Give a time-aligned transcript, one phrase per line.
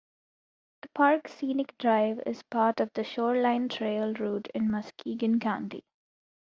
[0.81, 5.83] The park's Scenic Drive is part of the Shoreline Trail route in Muskegon County.